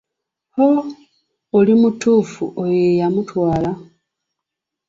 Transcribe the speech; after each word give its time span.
Oh, 0.65 0.81
oli 1.57 1.73
mutuufu 1.81 2.43
oyo 2.61 2.75
ye 2.85 2.91
yamutwala. 2.99 3.71